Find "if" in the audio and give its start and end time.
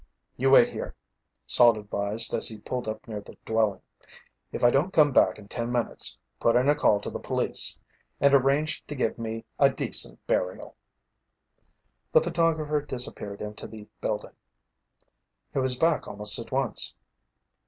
4.51-4.63